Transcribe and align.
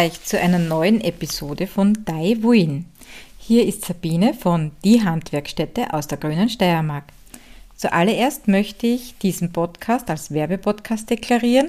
Euch 0.00 0.24
zu 0.24 0.40
einer 0.40 0.58
neuen 0.58 1.02
Episode 1.02 1.66
von 1.66 2.06
Dai 2.06 2.38
Wuin. 2.40 2.86
Hier 3.38 3.66
ist 3.66 3.84
Sabine 3.84 4.32
von 4.32 4.70
Die 4.82 5.04
Handwerkstätte 5.04 5.92
aus 5.92 6.06
der 6.06 6.16
Grünen 6.16 6.48
Steiermark. 6.48 7.04
Zuallererst 7.76 8.48
möchte 8.48 8.86
ich 8.86 9.18
diesen 9.18 9.52
Podcast 9.52 10.08
als 10.08 10.30
Werbepodcast 10.30 11.10
deklarieren, 11.10 11.68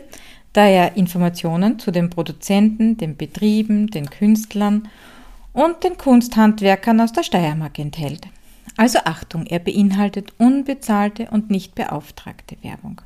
da 0.53 0.65
er 0.65 0.95
Informationen 0.95 1.77
zu 1.77 1.91
den 1.91 2.09
Produzenten, 2.09 2.95
den 2.95 3.17
Betrieben, 3.17 3.87
den 3.87 4.09
Künstlern 4.09 4.87
und 5.51 5.83
den 5.83 5.97
Kunsthandwerkern 5.97 7.01
aus 7.01 7.11
der 7.11 7.23
Steiermark 7.23 7.79
enthält. 7.79 8.29
Also 8.77 8.99
Achtung, 9.03 9.45
er 9.45 9.59
beinhaltet 9.59 10.31
unbezahlte 10.37 11.27
und 11.31 11.49
nicht 11.49 11.75
beauftragte 11.75 12.55
Werbung. 12.61 13.01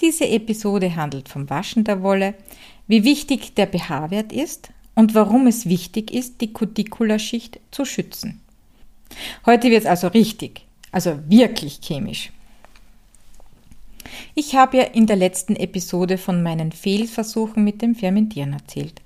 Diese 0.00 0.28
Episode 0.28 0.94
handelt 0.94 1.28
vom 1.28 1.50
Waschen 1.50 1.82
der 1.82 2.00
Wolle, 2.02 2.34
wie 2.90 3.04
wichtig 3.04 3.54
der 3.54 3.68
pH-Wert 3.68 4.32
ist 4.32 4.70
und 4.96 5.14
warum 5.14 5.46
es 5.46 5.66
wichtig 5.66 6.10
ist, 6.10 6.40
die 6.40 6.52
Cuticulaschicht 6.52 7.60
zu 7.70 7.84
schützen. 7.84 8.40
Heute 9.46 9.70
wird 9.70 9.82
es 9.82 9.86
also 9.86 10.08
richtig, 10.08 10.66
also 10.90 11.20
wirklich 11.28 11.78
chemisch. 11.80 12.32
Ich 14.34 14.56
habe 14.56 14.78
ja 14.78 14.82
in 14.82 15.06
der 15.06 15.14
letzten 15.14 15.54
Episode 15.54 16.18
von 16.18 16.42
meinen 16.42 16.72
Fehlversuchen 16.72 17.62
mit 17.62 17.80
dem 17.80 17.94
Fermentieren 17.94 18.54
erzählt. 18.54 19.02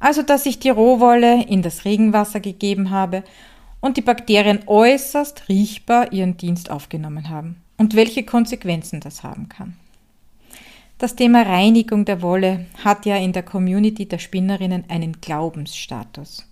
Also, 0.00 0.22
dass 0.22 0.44
ich 0.44 0.58
die 0.58 0.70
Rohwolle 0.70 1.44
in 1.44 1.62
das 1.62 1.84
Regenwasser 1.84 2.40
gegeben 2.40 2.90
habe 2.90 3.22
und 3.80 3.96
die 3.96 4.02
Bakterien 4.02 4.64
äußerst 4.66 5.48
riechbar 5.48 6.12
ihren 6.12 6.36
Dienst 6.36 6.68
aufgenommen 6.68 7.28
haben 7.28 7.62
und 7.76 7.94
welche 7.94 8.24
Konsequenzen 8.24 8.98
das 8.98 9.22
haben 9.22 9.48
kann. 9.48 9.76
Das 11.04 11.16
Thema 11.16 11.42
Reinigung 11.42 12.06
der 12.06 12.22
Wolle 12.22 12.64
hat 12.82 13.04
ja 13.04 13.18
in 13.18 13.34
der 13.34 13.42
Community 13.42 14.06
der 14.06 14.18
Spinnerinnen 14.18 14.84
einen 14.88 15.20
Glaubensstatus. 15.20 16.46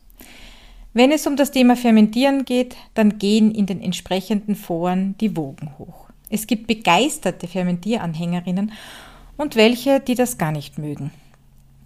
Wenn 0.93 1.11
es 1.11 1.27
um 1.27 1.37
das 1.37 1.53
Thema 1.53 1.75
Fermentieren 1.75 2.45
geht, 2.45 2.77
dann 2.93 3.17
gehen 3.17 3.51
in 3.51 3.65
den 3.65 3.81
entsprechenden 3.81 4.55
Foren 4.55 5.15
die 5.23 5.39
Wogen 5.39 5.71
hoch. 5.79 6.11
Es 6.29 6.47
gibt 6.47 6.67
begeisterte 6.67 7.49
Fermentieranhängerinnen 7.49 8.73
und 9.39 9.57
welche, 9.57 10.01
die 10.01 10.17
das 10.17 10.37
gar 10.37 10.53
nicht 10.53 10.77
mögen. 10.77 11.13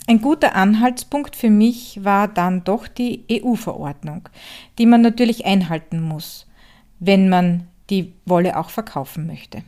Ein 0.08 0.20
guter 0.20 0.56
Anhaltspunkt 0.56 1.36
für 1.36 1.50
mich 1.50 2.00
war 2.02 2.26
dann 2.26 2.64
doch 2.64 2.88
die 2.88 3.22
EU-Verordnung, 3.30 4.28
die 4.80 4.86
man 4.86 5.02
natürlich 5.02 5.46
einhalten 5.46 6.00
muss, 6.00 6.48
wenn 6.98 7.28
man 7.28 7.68
die 7.90 8.12
Wolle 8.24 8.58
auch 8.58 8.70
verkaufen 8.70 9.28
möchte. 9.28 9.62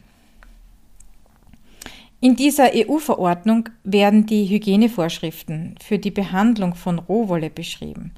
In 2.20 2.34
dieser 2.34 2.70
EU-Verordnung 2.74 3.68
werden 3.84 4.26
die 4.26 4.46
Hygienevorschriften 4.46 5.76
für 5.80 6.00
die 6.00 6.10
Behandlung 6.10 6.74
von 6.74 6.98
Rohwolle 6.98 7.48
beschrieben. 7.48 8.12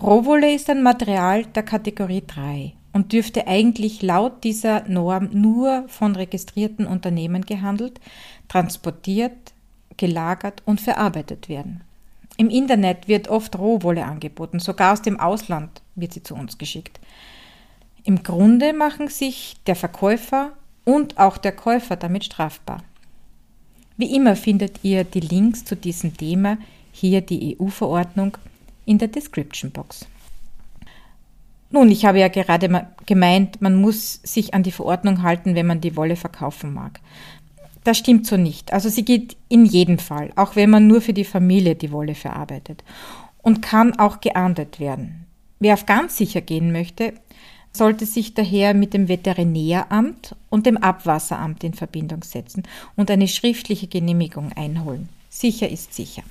Rohwolle 0.00 0.54
ist 0.54 0.70
ein 0.70 0.84
Material 0.84 1.44
der 1.46 1.64
Kategorie 1.64 2.22
3 2.24 2.74
und 2.92 3.12
dürfte 3.12 3.48
eigentlich 3.48 4.02
laut 4.02 4.44
dieser 4.44 4.88
Norm 4.88 5.30
nur 5.32 5.84
von 5.88 6.14
registrierten 6.14 6.86
Unternehmen 6.86 7.44
gehandelt, 7.44 8.00
transportiert, 8.46 9.52
gelagert 9.96 10.62
und 10.64 10.80
verarbeitet 10.80 11.48
werden. 11.48 11.80
Im 12.36 12.50
Internet 12.50 13.08
wird 13.08 13.26
oft 13.26 13.58
Rohwolle 13.58 14.04
angeboten, 14.04 14.60
sogar 14.60 14.92
aus 14.92 15.02
dem 15.02 15.18
Ausland 15.18 15.82
wird 15.96 16.12
sie 16.12 16.22
zu 16.22 16.36
uns 16.36 16.56
geschickt. 16.56 17.00
Im 18.04 18.22
Grunde 18.22 18.72
machen 18.72 19.08
sich 19.08 19.56
der 19.66 19.74
Verkäufer 19.74 20.52
und 20.84 21.18
auch 21.18 21.36
der 21.36 21.52
Käufer 21.52 21.96
damit 21.96 22.24
strafbar. 22.24 22.78
Wie 23.96 24.14
immer 24.14 24.34
findet 24.34 24.80
ihr 24.82 25.04
die 25.04 25.20
Links 25.20 25.64
zu 25.64 25.76
diesem 25.76 26.16
Thema, 26.16 26.58
hier 26.92 27.20
die 27.20 27.56
EU-Verordnung, 27.58 28.36
in 28.86 28.98
der 28.98 29.08
Description 29.08 29.70
Box. 29.70 30.06
Nun, 31.70 31.90
ich 31.90 32.04
habe 32.04 32.20
ja 32.20 32.28
gerade 32.28 32.86
gemeint, 33.06 33.60
man 33.60 33.74
muss 33.76 34.20
sich 34.22 34.54
an 34.54 34.62
die 34.62 34.70
Verordnung 34.70 35.22
halten, 35.22 35.54
wenn 35.54 35.66
man 35.66 35.80
die 35.80 35.96
Wolle 35.96 36.16
verkaufen 36.16 36.72
mag. 36.72 37.00
Das 37.82 37.98
stimmt 37.98 38.26
so 38.26 38.36
nicht. 38.36 38.72
Also 38.72 38.88
sie 38.88 39.04
geht 39.04 39.36
in 39.48 39.64
jedem 39.64 39.98
Fall, 39.98 40.32
auch 40.36 40.56
wenn 40.56 40.70
man 40.70 40.86
nur 40.86 41.00
für 41.00 41.12
die 41.12 41.24
Familie 41.24 41.74
die 41.74 41.92
Wolle 41.92 42.14
verarbeitet 42.14 42.82
und 43.42 43.60
kann 43.60 43.98
auch 43.98 44.20
geahndet 44.20 44.80
werden. 44.80 45.26
Wer 45.60 45.74
auf 45.74 45.86
ganz 45.86 46.16
sicher 46.16 46.40
gehen 46.40 46.72
möchte, 46.72 47.12
sollte 47.76 48.06
sich 48.06 48.34
daher 48.34 48.72
mit 48.72 48.94
dem 48.94 49.08
Veterinäramt 49.08 50.36
und 50.48 50.66
dem 50.66 50.76
Abwasseramt 50.76 51.64
in 51.64 51.74
Verbindung 51.74 52.22
setzen 52.22 52.62
und 52.96 53.10
eine 53.10 53.28
schriftliche 53.28 53.88
Genehmigung 53.88 54.52
einholen. 54.52 55.08
Sicher 55.28 55.68
ist 55.68 55.92
sicher. 55.92 56.22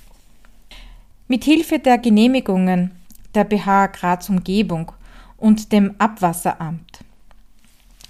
Mit 1.28 1.44
Hilfe 1.44 1.78
der 1.78 1.98
Genehmigungen 1.98 2.92
der 3.34 3.44
BH 3.44 3.88
Graz 3.88 4.28
Umgebung 4.28 4.92
und 5.36 5.72
dem 5.72 5.94
Abwasseramt 5.98 7.00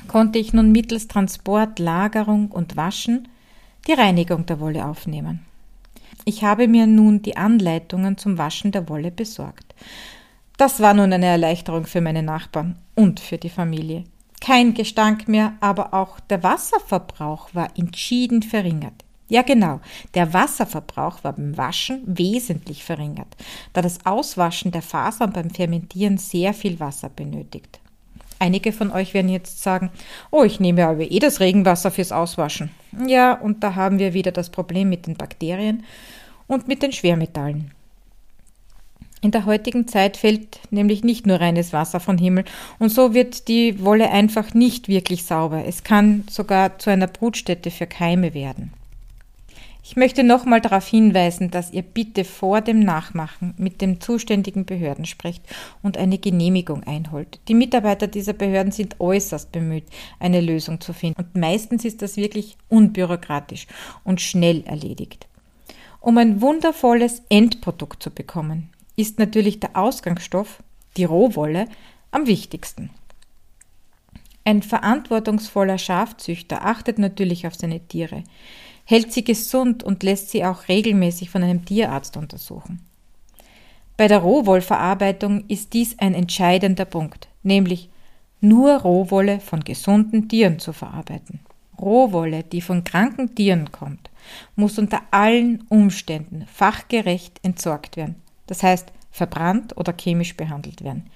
konnte 0.07 0.39
ich 0.39 0.53
nun 0.53 0.71
mittels 0.73 1.09
Transport, 1.09 1.79
Lagerung 1.79 2.51
und 2.51 2.77
Waschen 2.77 3.29
die 3.87 3.93
Reinigung 3.93 4.47
der 4.47 4.61
Wolle 4.61 4.87
aufnehmen. 4.87 5.45
Ich 6.25 6.45
habe 6.45 6.69
mir 6.69 6.87
nun 6.87 7.23
die 7.23 7.37
Anleitungen 7.37 8.17
zum 8.17 8.39
Waschen 8.39 8.73
der 8.73 8.89
Wolle 8.89 9.11
besorgt. 9.11 9.75
Das 10.57 10.81
war 10.81 10.95
nun 10.95 11.13
eine 11.13 11.27
Erleichterung 11.27 11.87
für 11.87 12.01
meine 12.01 12.23
Nachbarn 12.23 12.77
und 12.95 13.21
für 13.21 13.39
die 13.39 13.51
Familie. 13.51 14.05
Kein 14.41 14.75
Gestank 14.75 15.27
mehr, 15.27 15.55
aber 15.61 15.95
auch 15.95 16.21
der 16.21 16.43
Wasserverbrauch 16.43 17.49
war 17.55 17.69
entschieden 17.77 18.43
verringert. 18.43 19.05
Ja 19.29 19.43
genau, 19.43 19.81
der 20.13 20.33
Wasserverbrauch 20.33 21.25
war 21.25 21.33
beim 21.33 21.57
Waschen 21.57 22.03
wesentlich 22.05 22.85
verringert, 22.85 23.37
da 23.73 23.81
das 23.81 24.05
Auswaschen 24.05 24.71
der 24.71 24.83
Fasern 24.83 25.33
beim 25.33 25.51
Fermentieren 25.51 26.19
sehr 26.19 26.53
viel 26.53 26.79
Wasser 26.79 27.09
benötigt. 27.09 27.81
Einige 28.39 28.73
von 28.73 28.93
euch 28.93 29.15
werden 29.15 29.31
jetzt 29.31 29.63
sagen, 29.63 29.91
oh, 30.31 30.43
ich 30.43 30.61
nehme 30.61 30.87
aber 30.87 31.11
eh 31.11 31.19
das 31.19 31.41
Regenwasser 31.41 31.91
fürs 31.91 32.13
Auswaschen. 32.13 32.71
Ja, 33.07 33.33
und 33.33 33.65
da 33.65 33.75
haben 33.75 33.99
wir 33.99 34.13
wieder 34.13 34.33
das 34.33 34.51
Problem 34.51 34.91
mit 34.91 35.07
den 35.07 35.17
Bakterien 35.17 35.85
und 36.47 36.69
mit 36.69 36.83
den 36.83 36.93
Schwermetallen. 36.93 37.73
In 39.25 39.31
der 39.31 39.47
heutigen 39.47 39.89
Zeit 39.89 40.19
fällt 40.19 40.61
nämlich 40.71 41.03
nicht 41.03 41.27
nur 41.27 41.41
reines 41.41 41.73
Wasser 41.73 41.99
vom 41.99 42.19
Himmel 42.19 42.45
und 42.79 42.91
so 42.91 43.15
wird 43.15 43.49
die 43.49 43.83
Wolle 43.83 44.11
einfach 44.11 44.53
nicht 44.53 44.87
wirklich 44.87 45.25
sauber. 45.25 45.65
Es 45.65 45.83
kann 45.83 46.25
sogar 46.29 46.79
zu 46.79 46.91
einer 46.91 47.07
Brutstätte 47.07 47.71
für 47.71 47.87
Keime 47.87 48.35
werden. 48.35 48.75
Ich 49.83 49.97
möchte 49.97 50.25
nochmal 50.25 50.61
darauf 50.61 50.87
hinweisen, 50.87 51.51
dass 51.51 51.73
ihr 51.73 51.81
bitte 51.81 52.25
vor 52.25 52.61
dem 52.61 52.81
Nachmachen 52.81 53.55
mit 53.57 53.81
den 53.81 53.99
zuständigen 53.99 54.67
Behörden 54.67 55.07
sprecht 55.07 55.43
und 55.83 55.97
eine 55.97 56.19
Genehmigung 56.19 56.83
einholt. 56.83 57.41
Die 57.49 57.55
Mitarbeiter 57.55 58.09
dieser 58.09 58.35
Behörden 58.35 58.73
sind 58.73 59.01
äußerst 59.01 59.51
bemüht, 59.53 59.85
eine 60.21 60.43
Lösung 60.43 60.83
zu 60.83 60.93
finden 60.93 61.23
und 61.23 61.35
meistens 61.35 61.87
ist 61.87 62.03
das 62.03 62.19
wirklich 62.19 62.59
unbürokratisch 62.69 63.69
und 64.05 64.21
schnell 64.21 64.65
erledigt. 64.67 65.29
Um 66.01 66.19
ein 66.19 66.43
wundervolles 66.43 67.23
Endprodukt 67.31 68.03
zu 68.03 68.11
bekommen, 68.11 68.69
ist 68.97 69.19
natürlich 69.19 69.61
der 69.61 69.77
Ausgangsstoff, 69.77 70.63
die 70.97 71.05
Rohwolle, 71.05 71.67
am 72.11 72.27
wichtigsten. 72.27 72.91
Ein 74.45 74.63
verantwortungsvoller 74.63 75.79
Schafzüchter 75.79 76.65
achtet 76.65 76.99
natürlich 76.99 77.47
auf 77.47 77.55
seine 77.55 77.81
Tiere, 77.81 78.25
hält 78.85 79.13
sie 79.13 79.25
gesund 79.25 79.83
und 79.83 80.03
lässt 80.03 80.31
sie 80.31 80.45
auch 80.45 80.69
regelmäßig 80.69 81.31
von 81.31 81.43
einem 81.43 81.65
Tierarzt 81.65 82.17
untersuchen. 82.17 82.85
Bei 83.97 84.07
der 84.07 84.19
Rohwollverarbeitung 84.19 85.45
ist 85.49 85.73
dies 85.73 85.99
ein 85.99 86.15
entscheidender 86.15 86.85
Punkt, 86.85 87.29
nämlich 87.43 87.89
nur 88.41 88.77
Rohwolle 88.77 89.41
von 89.41 89.65
gesunden 89.65 90.29
Tieren 90.29 90.59
zu 90.59 90.73
verarbeiten. 90.73 91.41
Rohwolle, 91.81 92.43
die 92.43 92.61
von 92.61 92.85
kranken 92.85 93.35
Tieren 93.35 93.73
kommt, 93.73 94.11
muss 94.57 94.79
unter 94.79 95.01
allen 95.11 95.65
Umständen 95.69 96.47
fachgerecht 96.53 97.41
entsorgt 97.43 97.97
werden 97.97 98.24
das 98.47 98.63
heißt 98.63 98.93
verbrannt 99.11 99.77
oder 99.77 99.93
chemisch 99.93 100.37
behandelt 100.37 100.83
werden. 100.83 101.11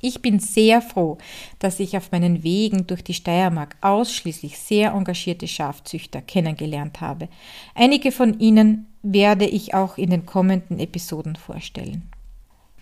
Ich 0.00 0.22
bin 0.22 0.38
sehr 0.38 0.80
froh, 0.82 1.18
dass 1.58 1.80
ich 1.80 1.96
auf 1.96 2.12
meinen 2.12 2.42
Wegen 2.42 2.86
durch 2.86 3.02
die 3.02 3.14
Steiermark 3.14 3.76
ausschließlich 3.80 4.58
sehr 4.58 4.92
engagierte 4.92 5.48
Schafzüchter 5.48 6.22
kennengelernt 6.22 7.00
habe. 7.00 7.28
Einige 7.74 8.12
von 8.12 8.38
ihnen 8.38 8.86
werde 9.02 9.46
ich 9.46 9.74
auch 9.74 9.98
in 9.98 10.10
den 10.10 10.26
kommenden 10.26 10.78
Episoden 10.78 11.36
vorstellen. 11.36 12.08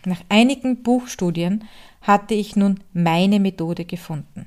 Nach 0.05 0.21
einigen 0.29 0.83
Buchstudien 0.83 1.65
hatte 2.03 2.35
ich 2.35 2.57
nun 2.57 2.81
meine 2.93 3.41
Methode 3.41 3.85
gefunden 3.85 4.47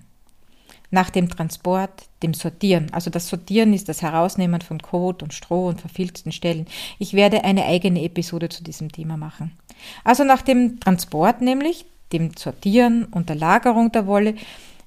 nach 0.92 1.10
dem 1.10 1.30
Transport, 1.30 2.04
dem 2.22 2.34
Sortieren. 2.34 2.88
Also 2.92 3.10
das 3.10 3.28
Sortieren 3.28 3.74
ist 3.74 3.90
das 3.90 4.02
Herausnehmen 4.02 4.62
von 4.62 4.80
Kot 4.80 5.24
und 5.24 5.34
Stroh 5.34 5.68
und 5.68 5.82
verfilzten 5.82 6.32
Stellen. 6.32 6.68
Ich 7.00 7.14
werde 7.14 7.44
eine 7.44 7.66
eigene 7.66 8.04
Episode 8.04 8.50
zu 8.50 8.64
diesem 8.64 8.92
Thema 8.92 9.18
machen. 9.18 9.52
Also 10.04 10.24
nach 10.24 10.42
dem 10.42 10.80
Transport 10.80 11.42
nämlich, 11.42 11.86
dem 12.12 12.32
Sortieren 12.38 13.06
und 13.06 13.30
der 13.30 13.38
Lagerung 13.38 13.92
der 13.92 14.06
Wolle, 14.06 14.36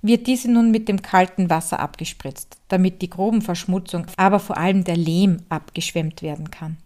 wird 0.03 0.27
diese 0.27 0.51
nun 0.51 0.71
mit 0.71 0.87
dem 0.87 1.01
kalten 1.01 1.49
Wasser 1.49 1.81
abgespritzt, 1.81 2.59
damit 2.69 3.01
die 3.01 3.09
groben 3.09 3.41
Verschmutzung, 3.41 4.07
aber 4.19 4.39
vor 4.39 4.59
allem 4.59 4.85
der 4.85 4.99
Lehm 4.99 5.41
abgeschwemmt 5.49 6.21
werden 6.21 6.51
kann. 6.51 6.77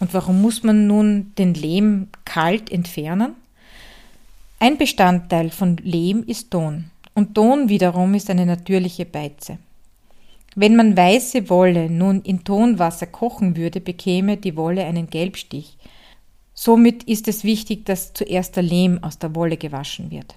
Und 0.00 0.12
warum 0.14 0.42
muss 0.42 0.64
man 0.64 0.88
nun 0.88 1.32
den 1.38 1.54
Lehm 1.54 2.08
kalt 2.24 2.72
entfernen? 2.72 3.34
Ein 4.58 4.76
Bestandteil 4.76 5.50
von 5.50 5.76
Lehm 5.76 6.24
ist 6.26 6.50
Ton. 6.50 6.90
Und 7.14 7.34
Ton 7.34 7.68
wiederum 7.68 8.14
ist 8.14 8.30
eine 8.30 8.46
natürliche 8.46 9.04
Beize. 9.04 9.58
Wenn 10.56 10.76
man 10.76 10.96
weiße 10.96 11.48
Wolle 11.48 11.88
nun 11.88 12.22
in 12.22 12.44
Tonwasser 12.44 13.06
kochen 13.06 13.56
würde, 13.56 13.80
bekäme 13.80 14.36
die 14.36 14.56
Wolle 14.56 14.84
einen 14.84 15.08
Gelbstich. 15.08 15.78
Somit 16.54 17.04
ist 17.04 17.28
es 17.28 17.44
wichtig, 17.44 17.86
dass 17.86 18.12
zuerst 18.12 18.56
der 18.56 18.62
Lehm 18.64 19.02
aus 19.02 19.18
der 19.18 19.34
Wolle 19.34 19.56
gewaschen 19.56 20.10
wird. 20.10 20.34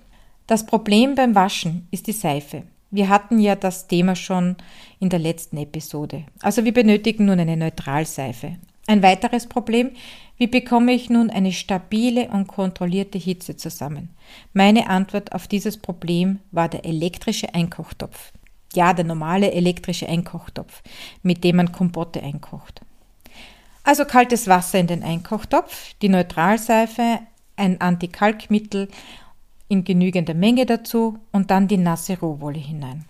Das 0.47 0.65
Problem 0.65 1.15
beim 1.15 1.35
Waschen 1.35 1.87
ist 1.91 2.07
die 2.07 2.11
Seife. 2.11 2.63
Wir 2.91 3.09
hatten 3.09 3.39
ja 3.39 3.55
das 3.55 3.87
Thema 3.87 4.15
schon 4.15 4.55
in 4.99 5.09
der 5.09 5.19
letzten 5.19 5.57
Episode. 5.57 6.25
Also 6.41 6.63
wir 6.63 6.73
benötigen 6.73 7.25
nun 7.25 7.39
eine 7.39 7.57
Neutralseife. 7.57 8.57
Ein 8.85 9.01
weiteres 9.01 9.47
Problem, 9.47 9.91
wie 10.37 10.47
bekomme 10.47 10.93
ich 10.93 11.09
nun 11.09 11.29
eine 11.29 11.51
stabile 11.51 12.27
und 12.29 12.47
kontrollierte 12.47 13.17
Hitze 13.17 13.55
zusammen? 13.55 14.09
Meine 14.51 14.89
Antwort 14.89 15.31
auf 15.31 15.47
dieses 15.47 15.77
Problem 15.77 16.39
war 16.51 16.67
der 16.67 16.85
elektrische 16.85 17.53
Einkochtopf. 17.53 18.33
Ja, 18.73 18.93
der 18.93 19.05
normale 19.05 19.51
elektrische 19.51 20.09
Einkochtopf, 20.09 20.81
mit 21.21 21.43
dem 21.43 21.57
man 21.57 21.71
Kompotte 21.71 22.21
einkocht. 22.21 22.81
Also 23.83 24.05
kaltes 24.05 24.47
Wasser 24.47 24.79
in 24.79 24.87
den 24.87 25.03
Einkochtopf, 25.03 25.93
die 26.01 26.09
Neutralseife, 26.09 27.19
ein 27.55 27.79
Antikalkmittel 27.79 28.89
in 29.67 29.83
genügender 29.83 30.33
Menge 30.33 30.65
dazu 30.65 31.19
und 31.31 31.51
dann 31.51 31.67
die 31.67 31.77
nasse 31.77 32.19
Rohwolle 32.19 32.59
hinein. 32.59 33.05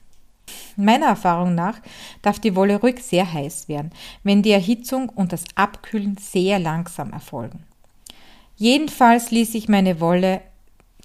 Meiner 0.75 1.07
Erfahrung 1.07 1.55
nach 1.55 1.79
darf 2.21 2.39
die 2.39 2.55
Wolle 2.55 2.79
ruhig 2.79 3.03
sehr 3.03 3.31
heiß 3.31 3.67
werden, 3.67 3.91
wenn 4.23 4.41
die 4.41 4.51
Erhitzung 4.51 5.09
und 5.09 5.31
das 5.31 5.43
Abkühlen 5.55 6.17
sehr 6.17 6.59
langsam 6.59 7.13
erfolgen. 7.13 7.63
Jedenfalls 8.55 9.31
ließ 9.31 9.55
ich 9.55 9.67
meine 9.67 9.99
Wolle 9.99 10.41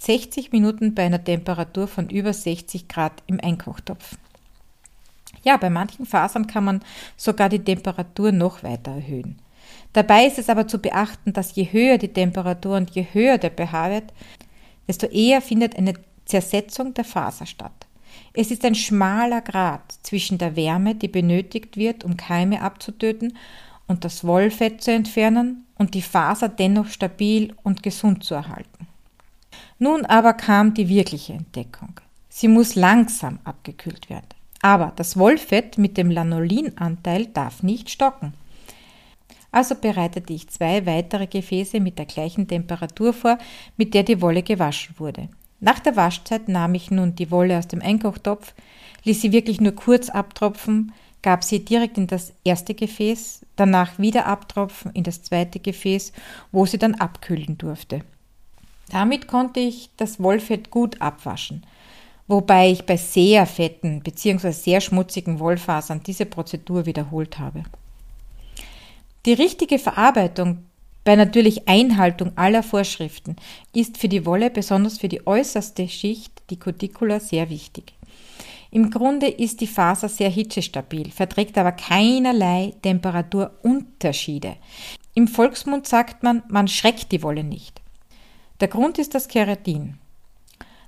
60 0.00 0.52
Minuten 0.52 0.94
bei 0.94 1.04
einer 1.04 1.22
Temperatur 1.22 1.88
von 1.88 2.08
über 2.08 2.32
60 2.32 2.88
Grad 2.88 3.22
im 3.26 3.40
Einkochtopf. 3.40 4.16
Ja, 5.42 5.56
bei 5.56 5.70
manchen 5.70 6.06
Fasern 6.06 6.46
kann 6.46 6.64
man 6.64 6.80
sogar 7.16 7.48
die 7.48 7.62
Temperatur 7.62 8.32
noch 8.32 8.62
weiter 8.62 8.92
erhöhen. 8.92 9.38
Dabei 9.92 10.26
ist 10.26 10.38
es 10.38 10.48
aber 10.48 10.68
zu 10.68 10.78
beachten, 10.78 11.32
dass 11.32 11.54
je 11.54 11.64
höher 11.72 11.98
die 11.98 12.12
Temperatur 12.12 12.76
und 12.76 12.90
je 12.90 13.06
höher 13.12 13.38
der 13.38 13.50
pH 13.50 13.90
wird, 13.90 14.12
desto 14.86 15.06
eher 15.06 15.40
findet 15.40 15.76
eine 15.76 15.94
Zersetzung 16.24 16.94
der 16.94 17.04
Faser 17.04 17.46
statt. 17.46 17.77
Es 18.40 18.52
ist 18.52 18.64
ein 18.64 18.76
schmaler 18.76 19.40
Grat 19.40 19.98
zwischen 20.02 20.38
der 20.38 20.54
Wärme, 20.54 20.94
die 20.94 21.08
benötigt 21.08 21.76
wird, 21.76 22.04
um 22.04 22.16
Keime 22.16 22.62
abzutöten 22.62 23.36
und 23.88 24.04
das 24.04 24.22
Wollfett 24.22 24.80
zu 24.80 24.92
entfernen 24.92 25.66
und 25.76 25.94
die 25.94 26.02
Faser 26.02 26.48
dennoch 26.48 26.86
stabil 26.86 27.52
und 27.64 27.82
gesund 27.82 28.22
zu 28.22 28.36
erhalten. 28.36 28.86
Nun 29.80 30.06
aber 30.06 30.34
kam 30.34 30.72
die 30.72 30.88
wirkliche 30.88 31.32
Entdeckung. 31.32 32.00
Sie 32.28 32.46
muss 32.46 32.76
langsam 32.76 33.40
abgekühlt 33.42 34.08
werden. 34.08 34.28
Aber 34.62 34.92
das 34.94 35.16
Wollfett 35.16 35.76
mit 35.76 35.96
dem 35.96 36.12
Lanolinanteil 36.12 37.26
darf 37.26 37.64
nicht 37.64 37.90
stocken. 37.90 38.34
Also 39.50 39.74
bereitete 39.74 40.32
ich 40.32 40.48
zwei 40.48 40.86
weitere 40.86 41.26
Gefäße 41.26 41.80
mit 41.80 41.98
der 41.98 42.06
gleichen 42.06 42.46
Temperatur 42.46 43.12
vor, 43.12 43.36
mit 43.76 43.94
der 43.94 44.04
die 44.04 44.20
Wolle 44.22 44.44
gewaschen 44.44 44.94
wurde. 44.96 45.28
Nach 45.60 45.78
der 45.80 45.96
Waschzeit 45.96 46.48
nahm 46.48 46.74
ich 46.74 46.90
nun 46.90 47.14
die 47.14 47.30
Wolle 47.30 47.58
aus 47.58 47.66
dem 47.66 47.82
Einkochtopf, 47.82 48.54
ließ 49.04 49.20
sie 49.20 49.32
wirklich 49.32 49.60
nur 49.60 49.72
kurz 49.72 50.08
abtropfen, 50.08 50.92
gab 51.22 51.42
sie 51.42 51.64
direkt 51.64 51.98
in 51.98 52.06
das 52.06 52.32
erste 52.44 52.74
Gefäß, 52.74 53.44
danach 53.56 53.98
wieder 53.98 54.26
abtropfen 54.26 54.92
in 54.92 55.02
das 55.02 55.22
zweite 55.22 55.58
Gefäß, 55.58 56.12
wo 56.52 56.64
sie 56.64 56.78
dann 56.78 56.94
abkühlen 56.94 57.58
durfte. 57.58 58.02
Damit 58.90 59.26
konnte 59.26 59.60
ich 59.60 59.90
das 59.96 60.22
Wollfett 60.22 60.70
gut 60.70 61.00
abwaschen, 61.00 61.66
wobei 62.28 62.70
ich 62.70 62.86
bei 62.86 62.96
sehr 62.96 63.44
fetten 63.46 64.00
bzw. 64.00 64.52
sehr 64.52 64.80
schmutzigen 64.80 65.40
Wollfasern 65.40 66.02
diese 66.06 66.24
Prozedur 66.24 66.86
wiederholt 66.86 67.38
habe. 67.38 67.64
Die 69.26 69.32
richtige 69.32 69.78
Verarbeitung 69.78 70.64
bei 71.08 71.16
natürlich 71.16 71.66
Einhaltung 71.66 72.36
aller 72.36 72.62
Vorschriften 72.62 73.36
ist 73.74 73.96
für 73.96 74.10
die 74.10 74.26
Wolle, 74.26 74.50
besonders 74.50 74.98
für 74.98 75.08
die 75.08 75.26
äußerste 75.26 75.88
Schicht, 75.88 76.42
die 76.50 76.58
Cuticula, 76.58 77.18
sehr 77.18 77.48
wichtig. 77.48 77.94
Im 78.70 78.90
Grunde 78.90 79.26
ist 79.26 79.62
die 79.62 79.66
Faser 79.66 80.10
sehr 80.10 80.28
hitzestabil, 80.28 81.10
verträgt 81.10 81.56
aber 81.56 81.72
keinerlei 81.72 82.74
Temperaturunterschiede. 82.82 84.56
Im 85.14 85.28
Volksmund 85.28 85.86
sagt 85.86 86.22
man, 86.22 86.42
man 86.50 86.68
schreckt 86.68 87.10
die 87.10 87.22
Wolle 87.22 87.42
nicht. 87.42 87.80
Der 88.60 88.68
Grund 88.68 88.98
ist 88.98 89.14
das 89.14 89.28
Keratin. 89.28 89.94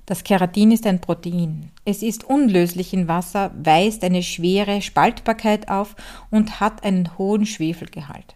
Das 0.04 0.22
Keratin 0.22 0.70
ist 0.70 0.86
ein 0.86 1.00
Protein. 1.00 1.70
Es 1.86 2.02
ist 2.02 2.24
unlöslich 2.24 2.92
in 2.92 3.08
Wasser, 3.08 3.52
weist 3.56 4.04
eine 4.04 4.22
schwere 4.22 4.82
Spaltbarkeit 4.82 5.70
auf 5.70 5.96
und 6.30 6.60
hat 6.60 6.84
einen 6.84 7.16
hohen 7.16 7.46
Schwefelgehalt. 7.46 8.34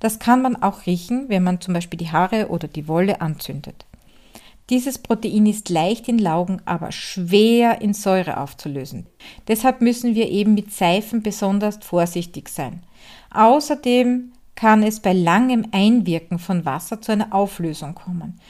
Das 0.00 0.18
kann 0.18 0.42
man 0.42 0.56
auch 0.62 0.86
riechen, 0.86 1.28
wenn 1.28 1.42
man 1.42 1.60
zum 1.60 1.74
Beispiel 1.74 1.98
die 1.98 2.10
Haare 2.10 2.48
oder 2.48 2.68
die 2.68 2.88
Wolle 2.88 3.20
anzündet. 3.20 3.86
Dieses 4.68 4.98
Protein 4.98 5.46
ist 5.46 5.68
leicht 5.68 6.08
in 6.08 6.18
Laugen, 6.18 6.60
aber 6.64 6.90
schwer 6.90 7.80
in 7.80 7.94
Säure 7.94 8.40
aufzulösen. 8.40 9.06
Deshalb 9.46 9.80
müssen 9.80 10.16
wir 10.16 10.28
eben 10.28 10.54
mit 10.54 10.72
Seifen 10.72 11.22
besonders 11.22 11.78
vorsichtig 11.82 12.48
sein. 12.48 12.82
Außerdem 13.32 14.32
kann 14.56 14.82
es 14.82 15.00
bei 15.00 15.12
langem 15.12 15.66
Einwirken 15.70 16.40
von 16.40 16.64
Wasser 16.64 17.00
zu 17.00 17.12
einer 17.12 17.32
Auflösung 17.32 17.94
kommen. 17.94 18.40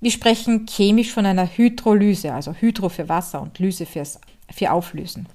Wir 0.00 0.10
sprechen 0.10 0.66
chemisch 0.66 1.12
von 1.12 1.26
einer 1.26 1.46
Hydrolyse, 1.46 2.32
also 2.32 2.54
Hydro 2.54 2.88
für 2.88 3.10
Wasser 3.10 3.42
und 3.42 3.58
Lyse 3.58 3.84
fürs, 3.84 4.18
für 4.50 4.72
Auflösen. 4.72 5.28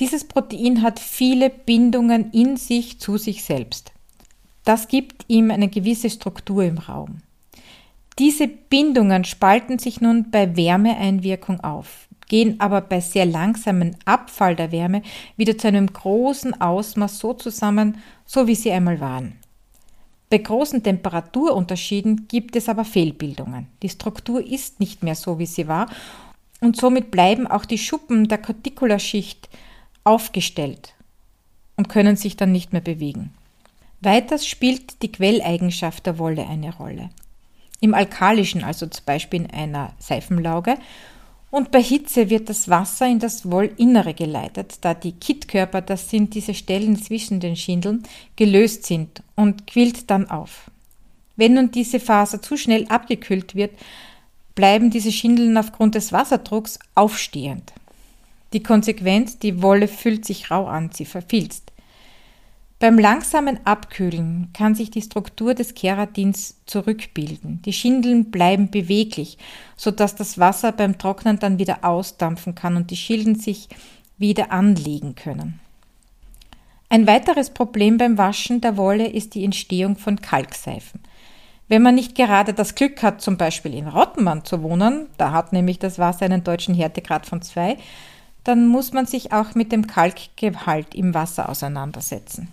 Dieses 0.00 0.24
Protein 0.24 0.82
hat 0.82 0.98
viele 0.98 1.48
Bindungen 1.48 2.32
in 2.32 2.56
sich 2.56 2.98
zu 2.98 3.18
sich 3.18 3.44
selbst. 3.44 3.92
Das 4.64 4.88
gibt 4.88 5.24
ihm 5.28 5.50
eine 5.50 5.68
gewisse 5.68 6.08
Struktur 6.10 6.64
im 6.64 6.78
Raum. 6.78 7.20
Diese 8.18 8.48
Bindungen 8.48 9.24
spalten 9.24 9.78
sich 9.78 10.00
nun 10.00 10.30
bei 10.30 10.56
Wärmeeinwirkung 10.56 11.60
auf, 11.60 12.08
gehen 12.28 12.60
aber 12.60 12.80
bei 12.80 13.00
sehr 13.00 13.26
langsamem 13.26 13.96
Abfall 14.04 14.56
der 14.56 14.72
Wärme 14.72 15.02
wieder 15.36 15.58
zu 15.58 15.68
einem 15.68 15.92
großen 15.92 16.60
Ausmaß 16.60 17.18
so 17.18 17.34
zusammen, 17.34 17.98
so 18.24 18.46
wie 18.46 18.54
sie 18.54 18.72
einmal 18.72 19.00
waren. 19.00 19.34
Bei 20.30 20.38
großen 20.38 20.82
Temperaturunterschieden 20.82 22.26
gibt 22.28 22.56
es 22.56 22.68
aber 22.68 22.84
Fehlbildungen. 22.84 23.66
Die 23.82 23.88
Struktur 23.88 24.44
ist 24.44 24.80
nicht 24.80 25.02
mehr 25.02 25.14
so, 25.14 25.38
wie 25.38 25.46
sie 25.46 25.68
war 25.68 25.88
und 26.60 26.76
somit 26.76 27.10
bleiben 27.10 27.46
auch 27.46 27.64
die 27.64 27.78
Schuppen 27.78 28.28
der 28.28 28.38
Cuticula-Schicht 28.38 29.48
aufgestellt 30.02 30.94
und 31.76 31.88
können 31.88 32.16
sich 32.16 32.36
dann 32.36 32.52
nicht 32.52 32.72
mehr 32.72 32.80
bewegen. 32.80 33.32
Weiters 34.04 34.46
spielt 34.46 35.02
die 35.02 35.10
Quelleigenschaft 35.12 36.06
der 36.06 36.18
Wolle 36.18 36.46
eine 36.46 36.74
Rolle. 36.74 37.10
Im 37.80 37.94
alkalischen, 37.94 38.64
also 38.64 38.86
zum 38.86 39.04
Beispiel 39.04 39.42
in 39.42 39.50
einer 39.50 39.92
Seifenlauge, 39.98 40.76
und 41.50 41.70
bei 41.70 41.80
Hitze 41.80 42.30
wird 42.30 42.48
das 42.48 42.68
Wasser 42.68 43.06
in 43.06 43.20
das 43.20 43.48
Wollinnere 43.48 44.12
geleitet, 44.12 44.78
da 44.80 44.92
die 44.92 45.12
Kittkörper, 45.12 45.82
das 45.82 46.10
sind 46.10 46.34
diese 46.34 46.52
Stellen 46.52 46.96
zwischen 46.96 47.38
den 47.38 47.54
Schindeln, 47.54 48.02
gelöst 48.34 48.86
sind 48.86 49.22
und 49.36 49.68
quillt 49.68 50.10
dann 50.10 50.28
auf. 50.28 50.70
Wenn 51.36 51.54
nun 51.54 51.70
diese 51.70 52.00
Faser 52.00 52.42
zu 52.42 52.56
schnell 52.56 52.86
abgekühlt 52.88 53.54
wird, 53.54 53.72
bleiben 54.54 54.90
diese 54.90 55.12
Schindeln 55.12 55.56
aufgrund 55.56 55.94
des 55.94 56.12
Wasserdrucks 56.12 56.80
aufstehend. 56.96 57.72
Die 58.52 58.62
Konsequenz, 58.62 59.38
die 59.38 59.62
Wolle 59.62 59.88
fühlt 59.88 60.24
sich 60.24 60.50
rau 60.50 60.66
an, 60.66 60.90
sie 60.92 61.04
verfilzt. 61.04 61.63
Beim 62.80 62.98
langsamen 62.98 63.60
Abkühlen 63.64 64.50
kann 64.52 64.74
sich 64.74 64.90
die 64.90 65.00
Struktur 65.00 65.54
des 65.54 65.74
Keratins 65.74 66.56
zurückbilden. 66.66 67.62
Die 67.62 67.72
Schindeln 67.72 68.30
bleiben 68.30 68.70
beweglich, 68.70 69.38
sodass 69.76 70.16
das 70.16 70.38
Wasser 70.38 70.72
beim 70.72 70.98
Trocknen 70.98 71.38
dann 71.38 71.58
wieder 71.58 71.84
ausdampfen 71.84 72.54
kann 72.54 72.76
und 72.76 72.90
die 72.90 72.96
Schilden 72.96 73.36
sich 73.36 73.68
wieder 74.18 74.52
anlegen 74.52 75.14
können. 75.14 75.60
Ein 76.88 77.06
weiteres 77.06 77.50
Problem 77.50 77.96
beim 77.96 78.18
Waschen 78.18 78.60
der 78.60 78.76
Wolle 78.76 79.06
ist 79.06 79.34
die 79.34 79.44
Entstehung 79.44 79.96
von 79.96 80.20
Kalkseifen. 80.20 81.00
Wenn 81.68 81.82
man 81.82 81.94
nicht 81.94 82.14
gerade 82.14 82.52
das 82.52 82.74
Glück 82.74 83.02
hat, 83.02 83.22
zum 83.22 83.38
Beispiel 83.38 83.72
in 83.72 83.88
Rottenmann 83.88 84.44
zu 84.44 84.62
wohnen, 84.62 85.06
da 85.16 85.32
hat 85.32 85.52
nämlich 85.52 85.78
das 85.78 85.98
Wasser 85.98 86.26
einen 86.26 86.44
deutschen 86.44 86.74
Härtegrad 86.74 87.24
von 87.24 87.40
zwei, 87.40 87.78
dann 88.44 88.66
muss 88.66 88.92
man 88.92 89.06
sich 89.06 89.32
auch 89.32 89.54
mit 89.54 89.72
dem 89.72 89.86
Kalkgehalt 89.86 90.94
im 90.94 91.14
Wasser 91.14 91.48
auseinandersetzen. 91.48 92.52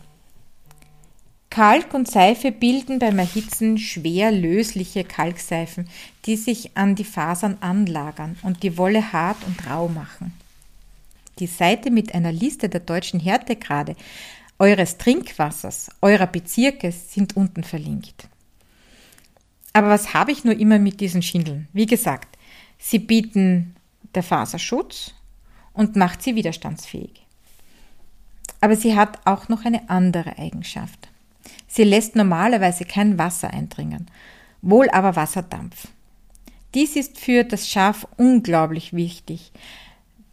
Kalk 1.52 1.94
und 1.94 2.10
Seife 2.10 2.54
bilden 2.54 2.98
beim 2.98 3.20
Erhitzen 3.20 3.78
schwer 3.78 4.32
lösliche 4.32 5.04
Kalkseifen, 5.04 5.90
die 6.26 6.38
sich 6.38 6.78
an 6.78 6.96
die 6.96 7.04
Fasern 7.04 7.58
anlagern 7.60 8.38
und 8.42 8.64
die 8.64 8.78
Wolle 8.78 9.12
hart 9.12 9.38
und 9.46 9.70
rau 9.70 9.90
machen. 9.90 10.32
Die 11.40 11.48
Seite 11.48 11.92
mit 11.92 12.16
einer 12.16 12.32
Liste 12.32 12.70
der 12.70 12.80
deutschen 12.80 13.20
Härtegrade 13.20 13.98
eures 14.60 14.98
Trinkwassers, 14.98 15.90
eurer 16.02 16.28
Bezirke 16.28 16.94
sind 16.94 17.36
unten 17.36 17.66
verlinkt. 17.66 18.30
Aber 19.74 19.90
was 19.90 20.14
habe 20.14 20.32
ich 20.32 20.46
nur 20.46 20.58
immer 20.58 20.80
mit 20.80 21.02
diesen 21.02 21.22
Schindeln? 21.22 21.68
Wie 21.74 21.86
gesagt, 21.86 22.38
sie 22.80 23.00
bieten 23.00 23.76
der 24.16 24.24
Faser 24.24 24.60
Schutz 24.60 25.16
und 25.74 25.98
macht 25.98 26.24
sie 26.24 26.36
widerstandsfähig. 26.36 27.26
Aber 28.62 28.78
sie 28.78 28.96
hat 28.96 29.20
auch 29.26 29.50
noch 29.50 29.66
eine 29.66 29.90
andere 29.90 30.38
Eigenschaft. 30.38 31.11
Sie 31.74 31.86
lässt 31.86 32.18
normalerweise 32.18 32.84
kein 32.84 33.18
Wasser 33.18 33.50
eindringen, 33.52 34.08
wohl 34.62 34.90
aber 34.90 35.16
Wasserdampf. 35.16 35.88
Dies 36.74 36.98
ist 36.98 37.18
für 37.18 37.46
das 37.46 37.70
Schaf 37.70 38.06
unglaublich 38.18 38.92
wichtig, 38.92 39.54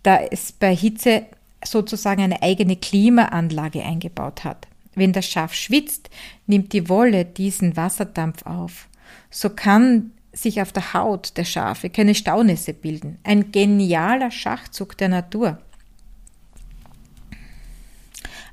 da 0.02 0.18
es 0.18 0.50
bei 0.50 0.74
Hitze 0.74 1.26
sozusagen 1.64 2.22
eine 2.22 2.42
eigene 2.42 2.74
Klimaanlage 2.74 3.84
eingebaut 3.84 4.42
hat. 4.42 4.66
Wenn 4.96 5.12
das 5.12 5.26
Schaf 5.26 5.54
schwitzt, 5.54 6.10
nimmt 6.48 6.72
die 6.72 6.88
Wolle 6.88 7.24
diesen 7.24 7.76
Wasserdampf 7.76 8.44
auf. 8.44 8.88
So 9.30 9.48
kann 9.48 10.10
sich 10.32 10.60
auf 10.60 10.72
der 10.72 10.92
Haut 10.92 11.36
der 11.36 11.44
Schafe 11.44 11.88
keine 11.88 12.16
Staunässe 12.16 12.74
bilden. 12.74 13.18
Ein 13.22 13.52
genialer 13.52 14.32
Schachzug 14.32 14.98
der 14.98 15.08
Natur. 15.08 15.58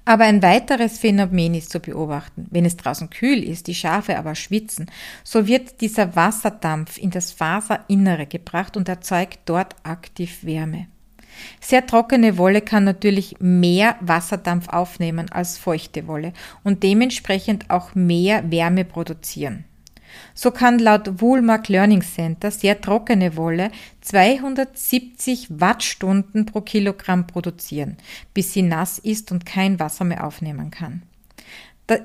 Aber 0.05 0.25
ein 0.25 0.43
weiteres 0.43 0.99
Phänomen 0.99 1.55
ist 1.55 1.71
zu 1.71 1.79
beobachten. 1.79 2.45
Wenn 2.51 2.63
es 2.63 2.77
draußen 2.77 3.09
kühl 3.09 3.43
ist, 3.43 3.65
die 3.65 3.73
Schafe 3.73 4.17
aber 4.17 4.35
schwitzen, 4.35 4.85
so 5.23 5.47
wird 5.47 5.81
dieser 5.81 6.15
Wasserdampf 6.15 6.99
in 6.99 7.09
das 7.09 7.31
Faserinnere 7.31 8.27
gebracht 8.27 8.77
und 8.77 8.87
erzeugt 8.87 9.39
dort 9.45 9.75
aktiv 9.83 10.43
Wärme. 10.43 10.87
Sehr 11.59 11.85
trockene 11.85 12.37
Wolle 12.37 12.61
kann 12.61 12.83
natürlich 12.83 13.35
mehr 13.39 13.97
Wasserdampf 13.99 14.69
aufnehmen 14.69 15.31
als 15.31 15.57
feuchte 15.57 16.07
Wolle 16.07 16.33
und 16.63 16.83
dementsprechend 16.83 17.69
auch 17.69 17.93
mehr 17.95 18.49
Wärme 18.51 18.85
produzieren. 18.85 19.65
So 20.33 20.51
kann 20.51 20.79
laut 20.79 21.21
Woolmark 21.21 21.69
Learning 21.69 22.01
Center 22.01 22.51
sehr 22.51 22.81
trockene 22.81 23.35
Wolle 23.37 23.71
270 24.01 25.47
Wattstunden 25.59 26.45
pro 26.45 26.61
Kilogramm 26.61 27.27
produzieren, 27.27 27.97
bis 28.33 28.53
sie 28.53 28.61
nass 28.61 28.99
ist 28.99 29.31
und 29.31 29.45
kein 29.45 29.79
Wasser 29.79 30.05
mehr 30.05 30.25
aufnehmen 30.25 30.71
kann. 30.71 31.03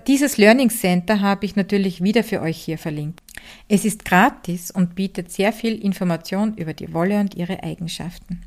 dieses 0.07 0.37
Learning 0.37 0.71
Center 0.71 1.21
habe 1.21 1.47
ich 1.47 1.57
natürlich 1.57 2.03
wieder 2.03 2.23
für 2.23 2.41
euch 2.41 2.59
hier 2.59 2.79
verlinkt. 2.79 3.21
Es 3.69 3.85
ist 3.85 4.05
gratis 4.05 4.71
und 4.71 4.95
bietet 4.95 5.33
sehr 5.33 5.53
viel 5.53 5.83
Information 5.83 6.55
über 6.55 6.75
die 6.75 6.93
Wolle 6.93 7.21
und 7.21 7.35
ihre 7.35 7.63
Eigenschaften. 7.63 8.43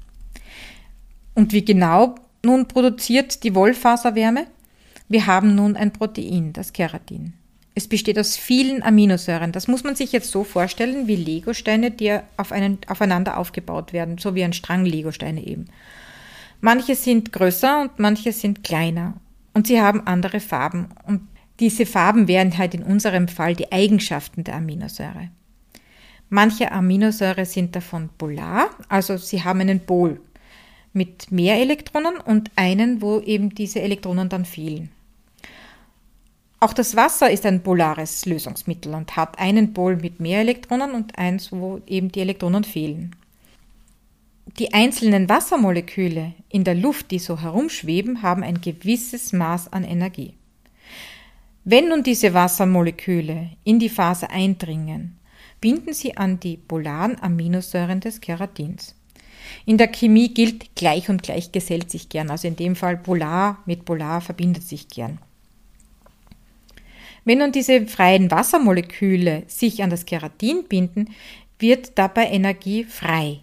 Und 1.36 1.52
wie 1.52 1.66
genau 1.66 2.16
nun 2.44 2.68
produziert 2.68 3.44
die 3.44 3.56
Wollfaser 3.56 4.16
Wärme? 4.16 4.46
Wir 5.10 5.26
haben 5.28 5.56
nun 5.56 5.76
ein 5.76 5.92
Protein, 5.92 6.54
das 6.54 6.74
Keratin. 6.74 7.34
Es 7.76 7.88
besteht 7.88 8.20
aus 8.20 8.36
vielen 8.36 8.84
Aminosäuren. 8.84 9.52
Das 9.52 9.68
muss 9.68 9.84
man 9.84 9.96
sich 9.96 10.12
jetzt 10.12 10.30
so 10.30 10.44
vorstellen 10.44 11.08
wie 11.08 11.16
Legosteine, 11.16 11.90
die 11.90 12.20
auf 12.38 12.52
einen, 12.52 12.78
aufeinander 12.88 13.38
aufgebaut 13.38 13.94
werden, 13.94 14.18
so 14.20 14.36
wie 14.36 14.44
ein 14.44 14.54
Strang 14.54 14.86
Legosteine 14.86 15.44
eben. 15.46 15.66
Manche 16.62 16.96
sind 16.96 17.34
größer 17.34 17.82
und 17.82 18.00
manche 18.00 18.32
sind 18.32 18.64
kleiner 18.64 19.16
und 19.54 19.68
sie 19.68 19.82
haben 19.82 20.08
andere 20.08 20.40
Farben 20.40 20.90
und 21.06 21.28
diese 21.60 21.86
Farben 21.86 22.28
wären 22.28 22.58
halt 22.58 22.74
in 22.74 22.84
unserem 22.84 23.28
Fall 23.28 23.56
die 23.56 23.72
Eigenschaften 23.72 24.44
der 24.44 24.56
Aminosäure. 24.56 25.30
Manche 26.30 26.72
Aminosäure 26.72 27.46
sind 27.46 27.76
davon 27.76 28.10
polar, 28.18 28.70
also 28.88 29.18
sie 29.18 29.44
haben 29.44 29.60
einen 29.60 29.82
Pol 29.82 30.20
mit 30.94 31.32
mehr 31.32 31.60
Elektronen 31.60 32.18
und 32.18 32.52
einen, 32.56 33.02
wo 33.02 33.20
eben 33.20 33.54
diese 33.54 33.82
Elektronen 33.82 34.30
dann 34.30 34.46
fehlen. 34.46 34.90
Auch 36.64 36.72
das 36.72 36.96
Wasser 36.96 37.30
ist 37.30 37.46
ein 37.46 37.62
polares 37.62 38.26
Lösungsmittel 38.26 38.94
und 38.94 39.18
hat 39.18 39.38
einen 39.38 39.74
Pol 39.74 39.98
mit 39.98 40.22
mehr 40.22 40.40
Elektronen 40.40 40.92
und 40.92 41.18
eins, 41.20 41.52
wo 41.52 41.82
eben 41.88 42.10
die 42.10 42.22
Elektronen 42.22 42.64
fehlen. 42.64 43.18
Die 44.60 44.74
einzelnen 44.74 45.28
Wassermoleküle 45.28 46.32
in 46.48 46.64
der 46.64 46.76
Luft, 46.76 47.12
die 47.12 47.20
so 47.20 47.42
herumschweben, 47.42 48.22
haben 48.22 48.44
ein 48.44 48.62
gewisses 48.62 49.34
Maß 49.34 49.74
an 49.74 49.84
Energie. 49.84 50.36
Wenn 51.66 51.90
nun 51.90 52.02
diese 52.02 52.34
Wassermoleküle 52.34 53.50
in 53.66 53.80
die 53.80 53.90
Faser 53.90 54.30
eindringen, 54.30 55.18
binden 55.60 55.92
sie 55.92 56.16
an 56.16 56.40
die 56.40 56.56
polaren 56.56 57.22
Aminosäuren 57.22 58.00
des 58.00 58.22
Keratins. 58.22 58.96
In 59.66 59.78
der 59.78 59.90
Chemie 59.90 60.34
gilt 60.34 60.78
gleich 60.78 61.10
und 61.10 61.24
gleich 61.24 61.52
gesellt 61.52 61.92
sich 61.92 62.08
gern, 62.08 62.32
also 62.32 62.48
in 62.48 62.56
dem 62.56 62.78
Fall 62.78 62.96
polar 62.96 63.62
mit 63.66 63.84
polar 63.84 64.22
verbindet 64.22 64.64
sich 64.64 64.88
gern. 64.88 65.20
Wenn 67.26 67.40
nun 67.40 67.52
diese 67.52 67.88
freien 67.88 68.32
Wassermoleküle 68.32 69.44
sich 69.48 69.82
an 69.82 69.90
das 69.90 70.06
Keratin 70.06 70.66
binden, 70.68 71.10
wird 71.60 71.98
dabei 71.98 72.28
Energie 72.28 72.84
frei. 72.84 73.40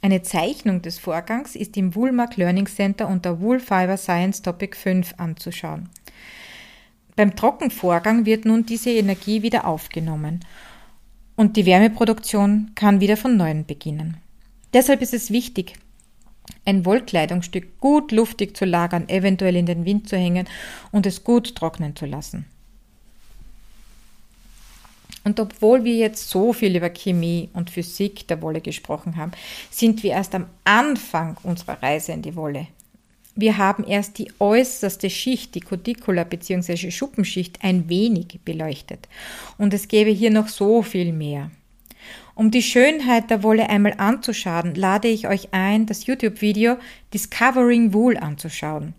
Eine 0.00 0.22
Zeichnung 0.22 0.82
des 0.82 0.98
Vorgangs 0.98 1.54
ist 1.54 1.76
im 1.76 1.94
Woolmark 1.94 2.36
Learning 2.36 2.66
Center 2.66 3.06
unter 3.06 3.40
Wool 3.40 3.60
Fiber 3.60 3.96
Science 3.96 4.42
Topic 4.42 4.76
5 4.76 5.14
anzuschauen. 5.18 5.88
Beim 7.14 7.36
Trockenvorgang 7.36 8.26
wird 8.26 8.44
nun 8.44 8.66
diese 8.66 8.90
Energie 8.90 9.42
wieder 9.42 9.66
aufgenommen 9.66 10.40
und 11.36 11.56
die 11.56 11.66
Wärmeproduktion 11.66 12.72
kann 12.74 13.00
wieder 13.00 13.16
von 13.16 13.36
neuem 13.36 13.64
beginnen. 13.64 14.16
Deshalb 14.72 15.02
ist 15.02 15.14
es 15.14 15.30
wichtig, 15.30 15.74
ein 16.64 16.84
Wollkleidungsstück 16.84 17.78
gut 17.78 18.10
luftig 18.10 18.56
zu 18.56 18.64
lagern, 18.64 19.08
eventuell 19.08 19.54
in 19.54 19.66
den 19.66 19.84
Wind 19.84 20.08
zu 20.08 20.16
hängen 20.16 20.48
und 20.90 21.06
es 21.06 21.22
gut 21.22 21.54
trocknen 21.54 21.94
zu 21.94 22.06
lassen. 22.06 22.46
Und 25.24 25.38
obwohl 25.38 25.84
wir 25.84 25.94
jetzt 25.94 26.28
so 26.28 26.52
viel 26.52 26.76
über 26.76 26.90
Chemie 26.90 27.48
und 27.52 27.70
Physik 27.70 28.26
der 28.28 28.42
Wolle 28.42 28.60
gesprochen 28.60 29.16
haben, 29.16 29.32
sind 29.70 30.02
wir 30.02 30.12
erst 30.12 30.34
am 30.34 30.46
Anfang 30.64 31.36
unserer 31.42 31.82
Reise 31.82 32.12
in 32.12 32.22
die 32.22 32.36
Wolle. 32.36 32.66
Wir 33.34 33.56
haben 33.56 33.84
erst 33.84 34.18
die 34.18 34.30
äußerste 34.40 35.08
Schicht, 35.08 35.54
die 35.54 35.60
Cuticula 35.60 36.24
bzw. 36.24 36.90
Schuppenschicht, 36.90 37.60
ein 37.62 37.88
wenig 37.88 38.40
beleuchtet. 38.44 39.08
Und 39.56 39.72
es 39.72 39.88
gäbe 39.88 40.10
hier 40.10 40.30
noch 40.30 40.48
so 40.48 40.82
viel 40.82 41.12
mehr. 41.12 41.50
Um 42.34 42.50
die 42.50 42.62
Schönheit 42.62 43.30
der 43.30 43.42
Wolle 43.42 43.70
einmal 43.70 43.94
anzuschauen, 43.96 44.74
lade 44.74 45.08
ich 45.08 45.28
euch 45.28 45.48
ein, 45.52 45.86
das 45.86 46.06
YouTube-Video 46.06 46.76
Discovering 47.14 47.94
Wool 47.94 48.16
anzuschauen. 48.16 48.94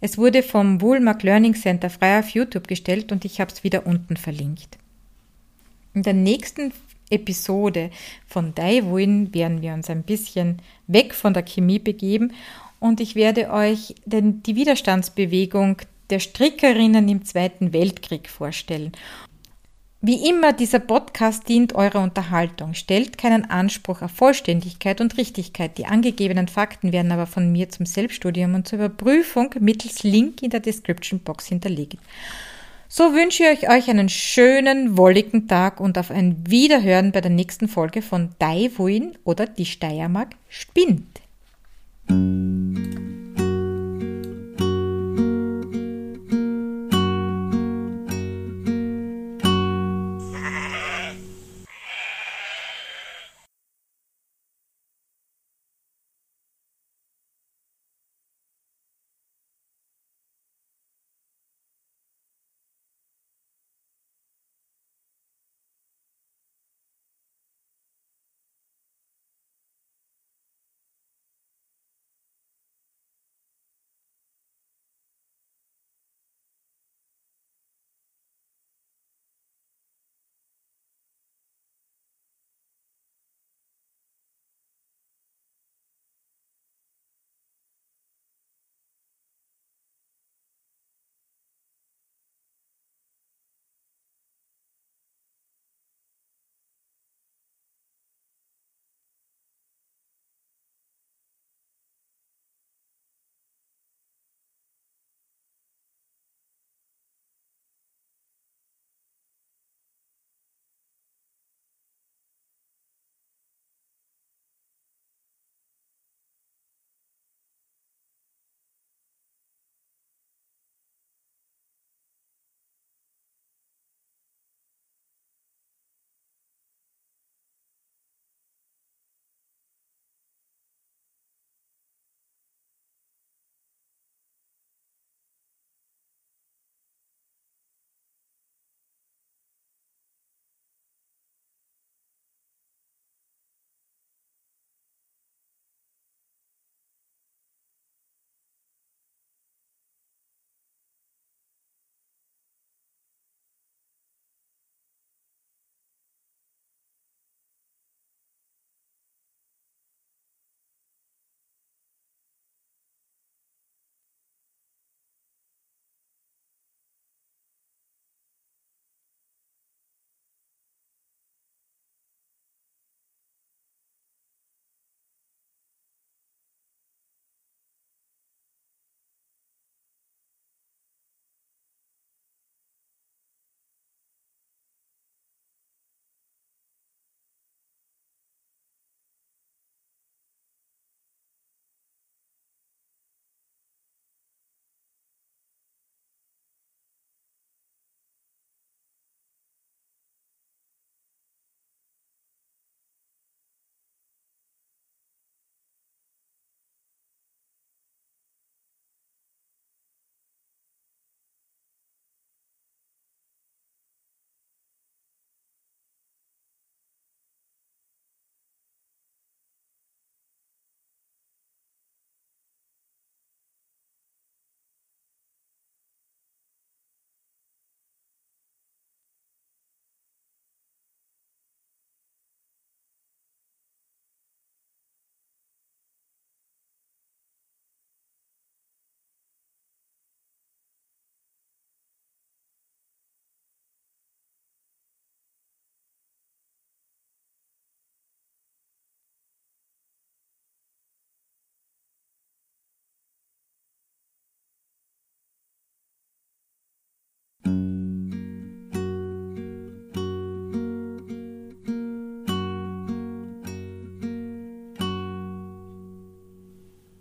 Es 0.00 0.18
wurde 0.18 0.42
vom 0.42 0.80
Woolmark 0.80 1.22
Learning 1.22 1.54
Center 1.54 1.90
frei 1.90 2.18
auf 2.18 2.30
YouTube 2.30 2.68
gestellt 2.68 3.10
und 3.10 3.24
ich 3.24 3.40
habe 3.40 3.52
es 3.52 3.64
wieder 3.64 3.86
unten 3.86 4.16
verlinkt. 4.16 4.78
In 5.94 6.02
der 6.02 6.12
nächsten 6.12 6.72
Episode 7.08 7.90
von 8.26 8.54
Daiwin 8.54 9.32
werden 9.32 9.62
wir 9.62 9.72
uns 9.74 9.88
ein 9.88 10.02
bisschen 10.02 10.60
weg 10.88 11.14
von 11.14 11.34
der 11.34 11.44
Chemie 11.44 11.78
begeben 11.78 12.32
und 12.80 13.00
ich 13.00 13.14
werde 13.14 13.50
euch 13.50 13.94
den, 14.04 14.42
die 14.42 14.56
Widerstandsbewegung 14.56 15.78
der 16.10 16.18
Strickerinnen 16.18 17.08
im 17.08 17.24
Zweiten 17.24 17.72
Weltkrieg 17.72 18.28
vorstellen. 18.28 18.92
Wie 20.00 20.28
immer, 20.28 20.52
dieser 20.52 20.80
Podcast 20.80 21.48
dient 21.48 21.74
eurer 21.74 22.02
Unterhaltung, 22.02 22.74
stellt 22.74 23.16
keinen 23.16 23.48
Anspruch 23.48 24.02
auf 24.02 24.10
Vollständigkeit 24.10 25.00
und 25.00 25.16
Richtigkeit. 25.16 25.78
Die 25.78 25.86
angegebenen 25.86 26.48
Fakten 26.48 26.92
werden 26.92 27.10
aber 27.10 27.26
von 27.26 27.50
mir 27.50 27.70
zum 27.70 27.86
Selbststudium 27.86 28.54
und 28.54 28.68
zur 28.68 28.80
Überprüfung 28.80 29.54
mittels 29.60 30.02
Link 30.02 30.42
in 30.42 30.50
der 30.50 30.60
Description 30.60 31.20
Box 31.20 31.46
hinterlegt. 31.46 32.00
So 32.96 33.12
wünsche 33.12 33.42
ich 33.46 33.68
euch 33.68 33.90
einen 33.90 34.08
schönen, 34.08 34.96
wolligen 34.96 35.48
Tag 35.48 35.80
und 35.80 35.98
auf 35.98 36.12
ein 36.12 36.44
Wiederhören 36.46 37.10
bei 37.10 37.20
der 37.20 37.32
nächsten 37.32 37.66
Folge 37.66 38.02
von 38.02 38.28
Dai 38.38 38.70
Wuin 38.76 39.18
oder 39.24 39.46
Die 39.46 39.66
Steiermark 39.66 40.36
spinnt. 40.48 41.20